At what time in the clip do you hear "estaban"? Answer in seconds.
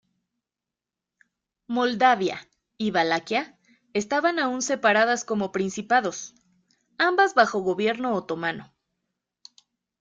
3.93-4.39